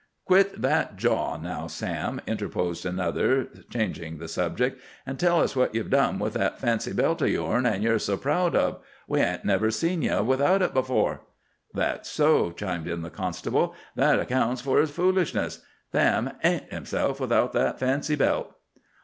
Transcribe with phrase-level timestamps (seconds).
[0.25, 5.91] "Quit that jaw now, Sam," interposed another, changing the subject, "an' tell us what ye've
[5.91, 8.81] done with that fancy belt o' yourn 'at ye're so proud of.
[9.07, 11.21] We hain't never seen ye without it afore."
[11.75, 13.75] "That's so," chimed in the constable.
[13.95, 15.63] "That accounts for his foolishness.
[15.91, 18.55] Sam ain't himself without that fancy belt."